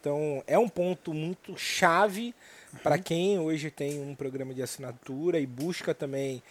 Então, 0.00 0.42
é 0.46 0.58
um 0.58 0.66
ponto 0.66 1.12
muito 1.12 1.58
chave 1.58 2.34
uhum. 2.72 2.78
para 2.78 2.98
quem 2.98 3.38
hoje 3.38 3.70
tem 3.70 4.00
um 4.00 4.14
programa 4.14 4.54
de 4.54 4.62
assinatura 4.62 5.38
e 5.38 5.46
busca 5.46 5.94
também 5.94 6.42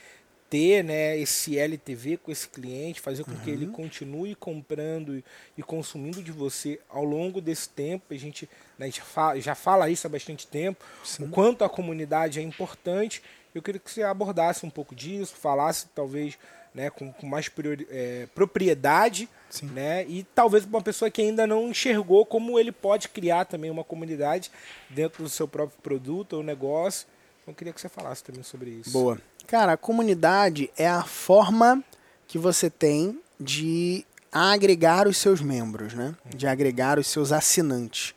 ter 0.50 0.84
né, 0.84 1.18
esse 1.18 1.58
LTV 1.58 2.18
com 2.18 2.32
esse 2.32 2.48
cliente, 2.48 3.00
fazer 3.00 3.24
com 3.24 3.32
uhum. 3.32 3.40
que 3.40 3.50
ele 3.50 3.66
uhum. 3.66 3.72
continue 3.72 4.34
comprando 4.34 5.24
e 5.58 5.64
consumindo 5.64 6.24
de 6.24 6.32
você 6.32 6.80
ao 6.90 7.04
longo 7.04 7.40
desse 7.40 7.70
tempo. 7.70 8.14
A 8.14 8.18
gente, 8.18 8.50
né, 8.78 8.86
a 8.86 8.90
gente 8.90 9.02
fala, 9.02 9.40
já 9.40 9.54
fala 9.54 9.90
isso 9.90 10.08
há 10.08 10.10
bastante 10.10 10.48
tempo, 10.48 10.84
Sim. 11.04 11.26
o 11.26 11.30
quanto 11.30 11.64
a 11.64 11.70
comunidade 11.70 12.40
é 12.40 12.42
importante. 12.42 13.22
Eu 13.54 13.62
queria 13.62 13.80
que 13.80 13.92
você 13.92 14.02
abordasse 14.04 14.66
um 14.66 14.70
pouco 14.70 14.96
disso, 14.96 15.36
falasse 15.36 15.88
talvez 15.94 16.38
né, 16.74 16.90
com, 16.90 17.12
com 17.12 17.28
mais 17.28 17.50
priori, 17.50 17.88
é, 17.90 18.28
propriedade, 18.34 19.30
Sim. 19.50 19.68
né, 19.68 20.06
e 20.08 20.24
talvez 20.36 20.66
uma 20.66 20.82
pessoa 20.82 21.10
que 21.12 21.22
ainda 21.22 21.46
não 21.46 21.70
enxergou 21.70 22.26
como 22.26 22.60
ele 22.60 22.72
pode 22.72 23.10
criar 23.10 23.46
também 23.46 23.70
uma 23.70 23.84
comunidade 23.84 24.52
dentro 24.90 25.24
do 25.24 25.30
seu 25.30 25.48
próprio 25.48 25.80
produto 25.82 26.34
ou 26.34 26.44
negócio. 26.44 27.08
Então, 27.42 27.54
eu 27.54 27.56
queria 27.56 27.74
que 27.74 27.82
você 27.82 27.90
falasse 27.90 28.24
também 28.24 28.44
sobre 28.44 28.70
isso. 28.72 28.92
Boa. 28.92 29.20
Cara, 29.50 29.74
a 29.74 29.78
comunidade 29.78 30.70
é 30.78 30.88
a 30.88 31.02
forma 31.02 31.84
que 32.28 32.38
você 32.38 32.70
tem 32.70 33.20
de 33.40 34.06
agregar 34.32 35.08
os 35.08 35.18
seus 35.18 35.42
membros, 35.42 35.96
né? 35.96 36.14
De 36.36 36.46
agregar 36.46 37.00
os 37.00 37.08
seus 37.08 37.32
assinantes. 37.32 38.14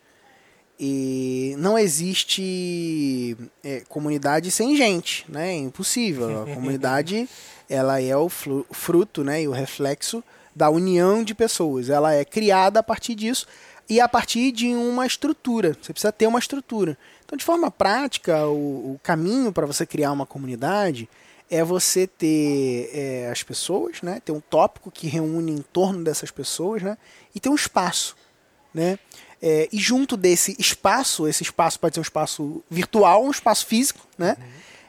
E 0.79 1.55
não 1.57 1.79
existe 1.79 3.35
é, 3.65 3.81
comunidade 3.89 4.51
sem 4.51 4.77
gente, 4.77 5.25
né? 5.27 5.53
É 5.53 5.57
impossível. 5.57 6.43
A 6.43 6.45
comunidade 6.55 7.27
ela 7.67 7.99
é 7.99 8.15
o 8.15 8.29
fruto 8.29 9.25
né, 9.25 9.41
e 9.41 9.49
o 9.49 9.53
reflexo 9.53 10.23
da 10.55 10.69
união 10.69 11.25
de 11.25 11.35
pessoas. 11.35 11.89
Ela 11.89 12.13
é 12.13 12.27
criada 12.27 12.81
a 12.81 12.83
partir 12.83 13.15
disso 13.15 13.47
e 13.89 14.01
a 14.01 14.07
partir 14.07 14.53
de 14.53 14.75
uma 14.75 15.07
estrutura. 15.07 15.75
Você 15.81 15.95
precisa 15.95 16.13
ter 16.13 16.27
uma 16.27 16.39
estrutura. 16.39 16.99
Então, 17.25 17.39
de 17.39 17.45
forma 17.45 17.71
prática, 17.71 18.47
o, 18.47 18.93
o 18.93 19.01
caminho 19.03 19.51
para 19.51 19.65
você 19.65 19.87
criar 19.87 20.13
uma 20.13 20.27
comunidade 20.27 21.09
é 21.53 21.63
você 21.63 22.07
ter 22.07 22.89
é, 22.95 23.29
as 23.31 23.43
pessoas, 23.43 24.01
né? 24.01 24.23
ter 24.25 24.33
um 24.33 24.41
tópico 24.41 24.91
que 24.91 25.07
reúne 25.07 25.53
em 25.53 25.61
torno 25.61 26.03
dessas 26.03 26.31
pessoas 26.31 26.81
né? 26.81 26.97
e 27.35 27.39
ter 27.39 27.51
um 27.51 27.55
espaço. 27.55 28.17
Né? 28.73 28.99
É, 29.41 29.69
e 29.71 29.77
junto 29.79 30.17
desse 30.17 30.57
espaço, 30.59 31.29
esse 31.29 31.43
espaço 31.43 31.79
pode 31.79 31.95
ser 31.95 32.01
um 32.01 32.03
espaço 32.03 32.65
virtual, 32.71 33.23
um 33.23 33.31
espaço 33.31 33.67
físico, 33.67 34.01
né? 34.17 34.35
Uhum. 34.39 34.47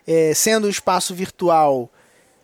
É, 0.08 0.34
sendo 0.34 0.68
um 0.68 0.70
espaço 0.70 1.14
virtual 1.14 1.90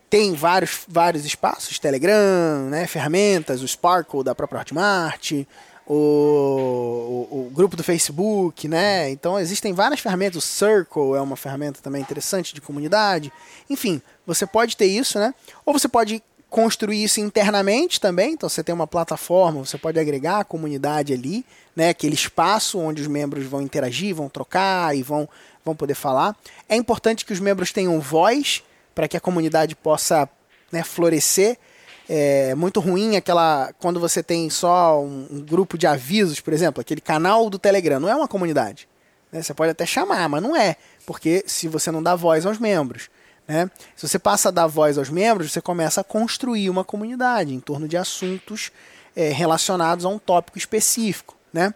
tem 0.10 0.34
vários, 0.34 0.82
vários 0.88 1.24
espaços, 1.24 1.78
Telegram, 1.78 2.68
né, 2.70 2.88
ferramentas, 2.88 3.62
o 3.62 3.68
Sparkle 3.68 4.24
da 4.24 4.34
própria 4.34 4.62
Hotmart, 4.62 5.46
o, 5.90 7.28
o, 7.32 7.48
o, 7.48 7.50
grupo 7.52 7.76
do 7.76 7.84
Facebook, 7.84 8.68
né? 8.68 9.10
Então 9.10 9.40
existem 9.40 9.74
várias 9.74 10.00
ferramentas, 10.00 10.44
o 10.44 10.48
Circle 10.48 11.16
é 11.16 11.22
uma 11.22 11.36
ferramenta 11.36 11.82
também 11.82 12.00
interessante 12.00 12.54
de 12.54 12.62
comunidade. 12.62 13.34
Enfim, 13.68 14.00
você 14.26 14.46
pode 14.46 14.78
ter 14.78 14.86
isso, 14.86 15.18
né? 15.18 15.34
Ou 15.66 15.74
você 15.74 15.88
pode 15.88 16.22
construir 16.48 17.04
isso 17.04 17.20
internamente 17.20 18.00
também, 18.00 18.34
então 18.34 18.48
você 18.48 18.64
tem 18.64 18.74
uma 18.74 18.88
plataforma, 18.88 19.66
você 19.66 19.78
pode 19.80 20.00
agregar 20.00 20.40
a 20.40 20.44
comunidade 20.44 21.12
ali, 21.12 21.44
né? 21.76 21.90
Aquele 21.90 22.14
espaço 22.14 22.78
onde 22.78 23.02
os 23.02 23.08
membros 23.08 23.46
vão 23.48 23.60
interagir, 23.60 24.14
vão 24.14 24.30
trocar 24.30 24.96
e 24.96 25.02
vão, 25.02 25.28
vão 25.66 25.76
poder 25.76 25.96
falar. 25.96 26.38
É 26.68 26.76
importante 26.76 27.26
que 27.26 27.34
os 27.34 27.40
membros 27.40 27.72
tenham 27.72 28.00
voz, 28.00 28.64
para 28.94 29.08
que 29.08 29.18
a 29.18 29.22
comunidade 29.22 29.76
possa 29.76 30.30
né, 30.72 30.84
florescer. 30.84 31.58
É 32.12 32.56
muito 32.56 32.80
ruim 32.80 33.16
aquela 33.16 33.72
quando 33.78 34.00
você 34.00 34.24
tem 34.24 34.50
só 34.50 35.00
um, 35.00 35.28
um, 35.30 35.42
grupo 35.42 35.78
de 35.78 35.86
avisos, 35.86 36.40
por 36.40 36.52
exemplo, 36.52 36.82
aquele 36.82 37.00
canal 37.00 37.52
do 37.52 37.60
Telegram. 37.60 38.00
Não 38.00 38.10
é 38.10 38.16
uma 38.16 38.28
comunidade. 38.28 38.90
Né? 39.32 39.44
Você 39.44 39.54
pode 39.54 39.70
até 39.70 39.86
chamar, 39.86 40.28
mas 40.28 40.42
não 40.42 40.56
é, 40.56 40.76
porque 41.06 41.44
se 41.46 41.68
você 41.68 41.92
não 41.92 42.02
dá 42.02 42.16
voz 42.16 42.48
aos 42.48 42.58
membros. 42.58 43.12
Né? 43.48 43.70
Se 43.96 44.08
você 44.08 44.18
passa 44.18 44.50
a 44.50 44.52
dar 44.52 44.66
voz 44.66 44.98
aos 44.98 45.12
membros, 45.12 45.52
você 45.52 45.62
começa 45.62 46.02
a 46.02 46.04
construir 46.04 46.68
uma 46.68 46.84
comunidade 46.84 47.54
em 47.54 47.60
torno 47.60 47.88
de 47.88 47.96
assuntos 47.96 48.72
é, 49.16 49.30
relacionados 49.30 50.04
a 50.04 50.10
um 50.10 50.18
tópico 50.18 50.58
específico. 50.58 51.38
Né? 51.54 51.74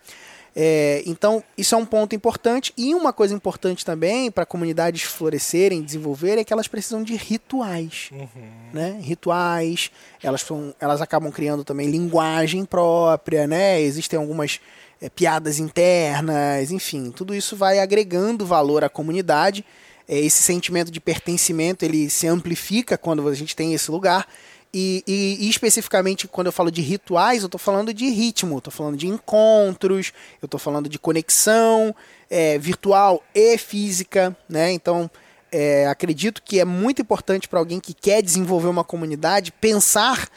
É, 0.56 1.02
então, 1.06 1.44
isso 1.58 1.74
é 1.74 1.78
um 1.78 1.86
ponto 1.86 2.16
importante. 2.16 2.74
E 2.78 2.94
uma 2.94 3.12
coisa 3.12 3.34
importante 3.34 3.84
também 3.84 4.30
para 4.30 4.46
comunidades 4.46 5.04
florescerem, 5.04 5.82
desenvolverem, 5.82 6.42
é 6.42 6.44
que 6.44 6.54
elas 6.54 6.68
precisam 6.68 7.04
de 7.04 7.16
rituais. 7.16 8.10
Uhum. 8.12 8.50
Né? 8.72 9.00
Rituais, 9.02 9.92
elas, 10.22 10.42
são, 10.42 10.74
elas 10.80 11.02
acabam 11.02 11.32
criando 11.32 11.64
também 11.64 11.90
linguagem 11.90 12.66
própria, 12.66 13.48
né? 13.48 13.82
Existem 13.82 14.20
algumas 14.20 14.60
é, 15.02 15.10
piadas 15.10 15.60
internas, 15.60 16.72
enfim, 16.72 17.12
tudo 17.12 17.36
isso 17.36 17.56
vai 17.56 17.80
agregando 17.80 18.46
valor 18.46 18.84
à 18.84 18.90
comunidade. 18.90 19.66
É, 20.08 20.18
esse 20.20 20.44
sentimento 20.44 20.92
de 20.92 21.00
pertencimento 21.00 21.84
ele 21.84 22.10
se 22.10 22.28
amplifica 22.28 22.98
quando 22.98 23.28
a 23.28 23.34
gente 23.34 23.56
tem 23.56 23.74
esse 23.74 23.90
lugar. 23.90 24.28
E, 24.74 25.04
e, 25.06 25.46
e, 25.46 25.50
especificamente 25.50 26.28
quando 26.28 26.48
eu 26.48 26.52
falo 26.52 26.72
de 26.72 26.82
rituais, 26.82 27.44
eu 27.44 27.46
estou 27.46 27.60
falando 27.60 27.94
de 27.94 28.10
ritmo, 28.10 28.58
estou 28.58 28.74
falando 28.74 28.98
de 28.98 29.08
encontros, 29.08 30.12
eu 30.42 30.48
estou 30.48 30.60
falando 30.60 30.90
de 30.90 30.98
conexão 30.98 31.96
é, 32.28 32.58
virtual 32.58 33.24
e 33.36 33.56
física, 33.58 34.36
né? 34.50 34.72
Então 34.72 35.12
é, 35.52 35.86
acredito 35.86 36.42
que 36.42 36.60
é 36.60 36.66
muito 36.66 37.04
importante 37.04 37.48
para 37.48 37.60
alguém 37.60 37.80
que 37.80 37.94
quer 37.94 38.24
desenvolver 38.24 38.68
uma 38.68 38.84
comunidade 38.84 39.52
pensar 39.52 40.28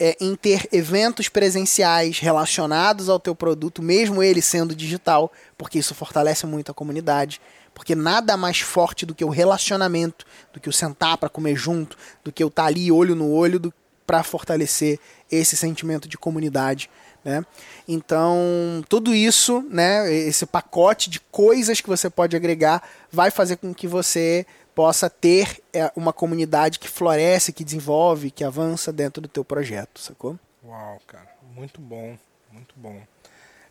é, 0.00 0.16
em 0.20 0.34
ter 0.34 0.68
eventos 0.72 1.28
presenciais 1.28 2.18
relacionados 2.18 3.08
ao 3.08 3.20
teu 3.20 3.34
produto, 3.34 3.80
mesmo 3.80 4.22
ele 4.22 4.42
sendo 4.42 4.74
digital, 4.74 5.32
porque 5.56 5.78
isso 5.78 5.94
fortalece 5.94 6.44
muito 6.46 6.70
a 6.72 6.74
comunidade 6.74 7.40
Porque 7.76 7.94
nada 7.94 8.38
mais 8.38 8.60
forte 8.60 9.04
do 9.04 9.14
que 9.14 9.22
o 9.22 9.28
relacionamento, 9.28 10.24
do 10.50 10.58
que 10.58 10.68
o 10.68 10.72
sentar 10.72 11.18
para 11.18 11.28
comer 11.28 11.54
junto, 11.54 11.94
do 12.24 12.32
que 12.32 12.42
eu 12.42 12.48
estar 12.48 12.62
tá 12.62 12.68
ali 12.68 12.90
olho 12.90 13.14
no 13.14 13.30
olho 13.30 13.70
para 14.06 14.22
fortalecer 14.22 14.98
esse 15.30 15.54
sentimento 15.58 16.08
de 16.08 16.16
comunidade. 16.16 16.88
Né? 17.22 17.44
Então, 17.86 18.82
tudo 18.88 19.14
isso, 19.14 19.62
né, 19.68 20.10
esse 20.10 20.46
pacote 20.46 21.10
de 21.10 21.20
coisas 21.20 21.78
que 21.78 21.88
você 21.88 22.08
pode 22.08 22.34
agregar, 22.34 22.82
vai 23.12 23.30
fazer 23.30 23.56
com 23.56 23.74
que 23.74 23.86
você 23.86 24.46
possa 24.74 25.10
ter 25.10 25.62
é, 25.70 25.92
uma 25.94 26.14
comunidade 26.14 26.78
que 26.78 26.88
floresce, 26.88 27.52
que 27.52 27.62
desenvolve, 27.62 28.30
que 28.30 28.42
avança 28.42 28.90
dentro 28.90 29.20
do 29.20 29.28
teu 29.28 29.44
projeto, 29.44 30.00
sacou? 30.00 30.38
Uau, 30.64 30.98
cara, 31.06 31.28
muito 31.54 31.78
bom, 31.78 32.16
muito 32.50 32.74
bom. 32.74 33.02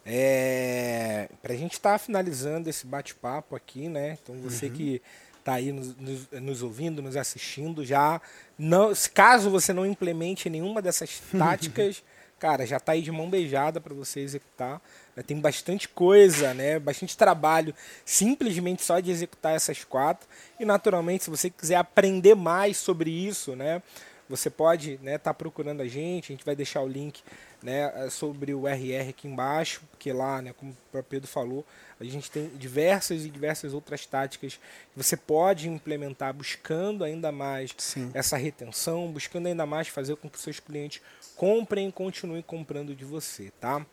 É, 0.05 1.29
para 1.41 1.53
a 1.53 1.57
gente 1.57 1.74
estar 1.74 1.93
tá 1.93 1.97
finalizando 1.97 2.69
esse 2.69 2.85
bate-papo 2.85 3.55
aqui, 3.55 3.89
né? 3.89 4.17
Então 4.21 4.35
você 4.35 4.67
uhum. 4.67 4.74
que 4.74 5.01
está 5.39 5.53
aí 5.53 5.71
nos, 5.71 5.95
nos, 5.95 6.27
nos, 6.31 6.62
ouvindo, 6.62 7.01
nos 7.01 7.15
assistindo, 7.15 7.83
já 7.83 8.21
não, 8.57 8.91
caso 9.13 9.50
você 9.50 9.74
não 9.74 9.85
implemente 9.85 10.50
nenhuma 10.50 10.81
dessas 10.81 11.21
táticas, 11.35 12.03
cara, 12.39 12.65
já 12.65 12.77
está 12.77 12.91
aí 12.91 13.01
de 13.01 13.12
mão 13.12 13.29
beijada 13.29 13.81
para 13.81 13.93
você 13.93 14.19
executar. 14.19 14.79
Tem 15.25 15.39
bastante 15.39 15.88
coisa, 15.88 16.53
né? 16.53 16.77
Bastante 16.77 17.17
trabalho, 17.17 17.74
simplesmente 18.03 18.83
só 18.83 19.00
de 19.00 19.09
executar 19.09 19.55
essas 19.55 19.83
quatro. 19.83 20.27
E 20.59 20.65
naturalmente, 20.65 21.24
se 21.24 21.29
você 21.29 21.50
quiser 21.50 21.77
aprender 21.77 22.35
mais 22.35 22.77
sobre 22.77 23.09
isso, 23.09 23.55
né? 23.55 23.81
Você 24.27 24.50
pode 24.50 24.94
estar 24.94 25.03
né, 25.03 25.17
tá 25.17 25.34
procurando 25.34 25.82
a 25.82 25.88
gente, 25.88 26.32
a 26.32 26.36
gente 26.36 26.46
vai 26.46 26.55
deixar 26.55 26.82
o 26.82 26.88
link 26.88 27.22
né, 27.62 28.10
sobre 28.10 28.53
o 28.53 28.67
RR 28.67 29.10
aqui 29.10 29.27
embaixo, 29.27 29.82
porque 29.91 30.12
lá, 30.12 30.41
né, 30.41 30.53
como 30.53 30.72
o 30.72 30.75
próprio 30.91 31.10
Pedro 31.10 31.27
falou, 31.27 31.65
a 32.00 32.03
gente 32.03 32.29
tem 32.29 32.48
diversas 32.50 33.24
e 33.24 33.29
diversas 33.29 33.74
outras 33.74 34.05
táticas 34.05 34.55
que 34.55 34.98
você 34.98 35.15
pode 35.15 35.70
implementar 35.70 36.34
buscando 36.34 37.03
ainda 37.03 37.32
mais 37.32 37.74
Sim. 37.77 38.12
essa 38.13 38.36
retenção, 38.36 39.12
buscando 39.12 39.48
ainda 39.48 39.65
mais 39.65 39.88
fazer 39.88 40.15
com 40.15 40.29
que 40.29 40.39
seus 40.39 40.60
clientes 40.60 41.01
comprem 41.36 41.89
e 41.89 41.91
continuem 41.91 42.41
comprando 42.41 42.96
de 42.96 43.05
você, 43.05 43.51
tá? 43.60 43.86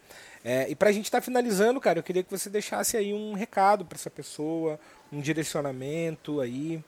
É, 0.44 0.68
e 0.68 0.74
para 0.74 0.88
a 0.88 0.92
gente 0.92 1.04
estar 1.04 1.20
tá 1.20 1.24
finalizando, 1.24 1.80
cara, 1.80 1.98
eu 1.98 2.02
queria 2.02 2.22
que 2.22 2.30
você 2.30 2.50
deixasse 2.50 2.96
aí 2.96 3.12
um 3.12 3.34
recado 3.34 3.84
para 3.84 3.96
essa 3.96 4.10
pessoa, 4.10 4.78
um 5.12 5.20
direcionamento 5.20 6.40
aí. 6.40 6.82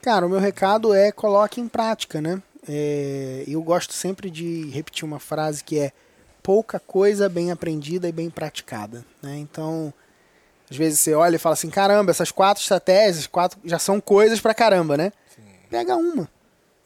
Cara, 0.00 0.26
o 0.26 0.28
meu 0.28 0.38
recado 0.38 0.94
é 0.94 1.12
coloque 1.12 1.60
em 1.60 1.68
prática, 1.68 2.20
né? 2.20 2.42
É, 2.68 3.44
eu 3.46 3.62
gosto 3.62 3.92
sempre 3.92 4.30
de 4.30 4.70
repetir 4.70 5.04
uma 5.04 5.18
frase 5.18 5.62
que 5.62 5.78
é 5.78 5.92
pouca 6.42 6.78
coisa 6.78 7.28
bem 7.28 7.50
aprendida 7.50 8.08
e 8.08 8.12
bem 8.12 8.30
praticada. 8.30 9.04
Né? 9.22 9.38
Então, 9.38 9.92
às 10.70 10.76
vezes 10.76 11.00
você 11.00 11.14
olha 11.14 11.36
e 11.36 11.38
fala 11.38 11.54
assim, 11.54 11.70
caramba, 11.70 12.10
essas 12.10 12.30
quatro 12.30 12.62
estratégias, 12.62 13.26
quatro 13.26 13.58
já 13.64 13.78
são 13.78 14.00
coisas 14.00 14.40
pra 14.40 14.54
caramba, 14.54 14.96
né? 14.96 15.12
Sim. 15.34 15.42
Pega 15.70 15.96
uma 15.96 16.28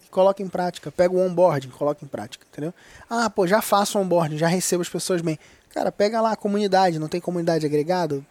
e 0.04 0.08
coloca 0.08 0.42
em 0.42 0.48
prática. 0.48 0.90
Pega 0.90 1.14
o 1.14 1.20
onboarding, 1.20 1.70
coloca 1.70 2.04
em 2.04 2.08
prática, 2.08 2.46
entendeu? 2.50 2.72
Ah, 3.08 3.28
pô, 3.28 3.46
já 3.46 3.60
faço 3.60 3.98
onboarding, 3.98 4.38
já 4.38 4.46
recebo 4.46 4.82
as 4.82 4.88
pessoas 4.88 5.20
bem. 5.20 5.38
Cara, 5.70 5.92
pega 5.92 6.20
lá 6.20 6.32
a 6.32 6.36
comunidade, 6.36 6.98
não 6.98 7.08
tem 7.08 7.20
comunidade 7.20 7.66
agregada? 7.66 8.24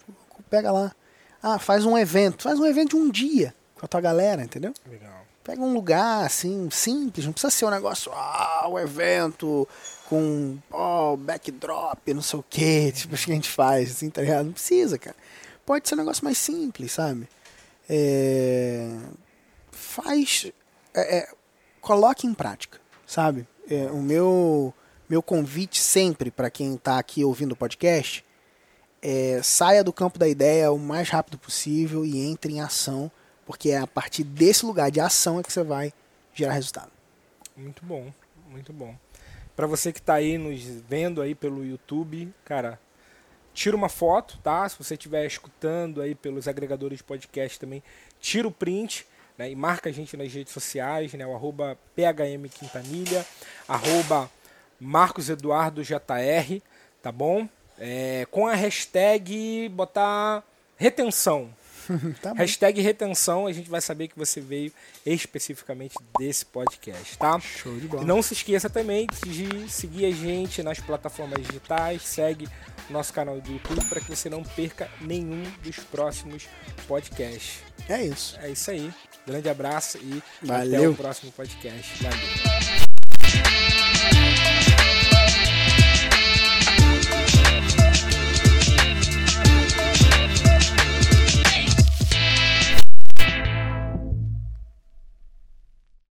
Pega 0.50 0.72
lá. 0.72 0.94
Ah, 1.42 1.60
faz 1.60 1.86
um 1.86 1.98
evento. 1.98 2.44
Faz 2.44 2.60
um 2.60 2.66
evento 2.66 2.92
de 2.92 2.96
um 2.96 3.10
dia 3.10 3.54
com 3.75 3.86
a 3.86 3.88
tua 3.88 4.01
galera, 4.01 4.44
entendeu? 4.44 4.74
Legal. 4.89 5.27
Pega 5.48 5.62
um 5.62 5.74
lugar, 5.74 6.25
assim, 6.25 6.70
simples. 6.70 7.25
Não 7.25 7.32
precisa 7.32 7.50
ser 7.50 7.63
um 7.63 7.70
negócio, 7.70 8.12
ah, 8.13 8.68
um 8.70 8.77
evento 8.77 9.66
com, 10.10 10.58
oh, 10.70 11.16
backdrop, 11.16 12.13
não 12.13 12.22
sei 12.22 12.38
o 12.38 12.44
que, 12.44 12.92
tipo, 12.94 13.16
que 13.16 13.32
a 13.32 13.34
gente 13.34 13.50
faz, 13.50 13.92
assim, 13.92 14.10
tá 14.10 14.22
ligado? 14.22 14.48
Não 14.48 14.51
precisa, 14.51 14.98
cara. 14.98 15.16
Pode 15.66 15.88
ser 15.88 15.96
um 15.96 16.00
negócio 16.00 16.25
mais 16.25 16.38
simples, 16.38 16.92
sabe? 16.92 17.30
É... 17.89 18.89
Faz... 19.72 20.51
É, 20.94 21.20
é... 21.20 21.30
Coloque 21.80 22.27
em 22.27 22.34
prática, 22.34 22.82
sabe? 23.06 23.48
É, 23.70 23.89
o 23.89 24.01
meu 24.01 24.74
meu 25.08 25.24
convite 25.24 25.80
sempre 25.80 26.30
para 26.30 26.50
quem 26.50 26.76
está 26.76 27.00
aqui 27.00 27.24
ouvindo 27.24 27.54
o 27.54 27.56
podcast 27.56 28.26
é 29.02 29.39
saia 29.41 29.82
do 29.82 29.93
campo 29.93 30.19
da 30.19 30.28
ideia 30.28 30.69
o 30.74 30.78
mais 30.78 31.08
rápido 31.08 31.38
possível 31.38 32.04
e 32.04 32.19
entre 32.19 32.52
em 32.52 32.60
ação, 32.60 33.10
porque 33.48 33.70
é 33.70 33.78
a 33.78 33.88
partir 33.88 34.26
desse 34.26 34.66
lugar 34.66 34.92
de 34.92 35.00
ação 35.00 35.40
é 35.40 35.44
que 35.44 35.52
você 35.52 35.64
vai 35.64 35.94
gerar 36.34 36.54
resultado. 36.54 36.92
Muito 37.56 37.84
bom, 37.84 38.12
muito 38.50 38.74
bom. 38.74 38.94
Para 39.56 39.66
você 39.66 39.94
que 39.94 40.00
está 40.00 40.16
aí 40.16 40.38
nos 40.38 40.62
vendo 40.88 41.22
aí 41.22 41.34
pelo 41.34 41.66
YouTube, 41.66 42.32
cara, 42.44 42.78
tira 43.54 43.76
uma 43.76 43.88
foto, 43.88 44.38
tá? 44.44 44.68
Se 44.68 44.78
você 44.78 44.96
estiver 44.96 45.26
escutando 45.26 46.02
aí 46.02 46.14
pelos 46.14 46.46
agregadores 46.46 46.98
de 46.98 47.04
podcast 47.06 47.58
também, 47.58 47.82
tira 48.20 48.48
o 48.48 48.52
print. 48.52 49.08
Né, 49.38 49.52
e 49.52 49.56
marca 49.56 49.88
a 49.88 49.92
gente 49.92 50.18
nas 50.18 50.34
redes 50.34 50.52
sociais, 50.52 51.14
né, 51.14 51.24
o 51.24 51.32
arroba 51.32 51.78
PHM 51.96 52.50
Quintanilha, 52.50 53.24
arroba 53.68 54.32
Marcos 54.80 55.30
Eduardo 55.30 55.84
JR, 55.84 56.60
tá 57.04 57.12
bom? 57.12 57.48
É, 57.78 58.26
com 58.32 58.48
a 58.48 58.56
hashtag 58.56 59.70
botar 59.70 60.44
retenção. 60.76 61.52
tá 62.21 62.34
hashtag 62.34 62.82
retenção, 62.82 63.47
a 63.47 63.54
gente 63.54 63.69
vai 63.69 63.82
saber 63.82 64.08
que 64.08 64.17
você 64.17 64.41
veio 64.41 64.71
especificamente 65.06 65.95
desse 66.19 66.45
podcast, 66.45 67.17
tá? 67.17 67.39
Show 67.39 67.76
de 67.78 67.88
bola. 67.88 68.04
E 68.04 68.06
não 68.06 68.21
se 68.21 68.34
esqueça 68.34 68.69
também 68.69 69.08
de 69.26 69.69
seguir 69.69 70.06
a 70.06 70.12
gente 70.12 70.62
nas 70.63 70.80
plataformas 70.80 71.45
digitais, 71.45 72.02
segue 72.04 72.47
nosso 72.89 73.13
canal 73.13 73.39
do 73.39 73.52
YouTube 73.52 73.86
para 73.86 74.00
que 74.02 74.10
você 74.10 74.30
não 74.30 74.43
perca 74.43 74.89
nenhum 75.02 75.43
dos 75.63 75.78
próximos 75.78 76.47
podcasts. 76.88 77.60
É 77.89 78.04
isso. 78.04 78.38
É 78.41 78.50
isso 78.50 78.71
aí. 78.71 78.91
Grande 79.26 79.50
abraço 79.50 79.97
e 79.97 80.21
Valeu. 80.41 80.78
até 80.78 80.89
o 80.89 80.95
próximo 80.95 81.32
podcast. 81.32 82.04
Valeu. 82.04 83.66